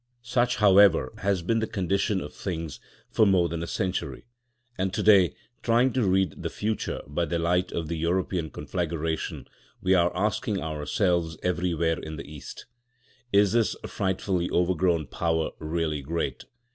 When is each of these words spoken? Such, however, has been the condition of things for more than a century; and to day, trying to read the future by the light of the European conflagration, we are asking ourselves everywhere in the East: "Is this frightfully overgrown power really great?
Such, 0.23 0.55
however, 0.55 1.13
has 1.19 1.43
been 1.43 1.59
the 1.59 1.67
condition 1.67 2.21
of 2.21 2.33
things 2.33 2.79
for 3.11 3.27
more 3.27 3.47
than 3.47 3.61
a 3.61 3.67
century; 3.67 4.25
and 4.75 4.91
to 4.95 5.03
day, 5.03 5.35
trying 5.61 5.93
to 5.93 6.01
read 6.01 6.41
the 6.41 6.49
future 6.49 7.03
by 7.05 7.25
the 7.25 7.37
light 7.37 7.71
of 7.71 7.87
the 7.87 7.99
European 7.99 8.49
conflagration, 8.49 9.47
we 9.79 9.93
are 9.93 10.11
asking 10.17 10.59
ourselves 10.59 11.37
everywhere 11.43 11.99
in 11.99 12.15
the 12.15 12.25
East: 12.25 12.65
"Is 13.31 13.51
this 13.51 13.75
frightfully 13.85 14.49
overgrown 14.49 15.05
power 15.05 15.51
really 15.59 16.01
great? 16.01 16.45